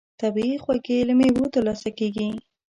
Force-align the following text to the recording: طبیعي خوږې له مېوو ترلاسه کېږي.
طبیعي 0.21 0.57
خوږې 0.63 0.97
له 1.07 1.13
مېوو 1.19 1.51
ترلاسه 1.55 1.89
کېږي. 1.97 2.27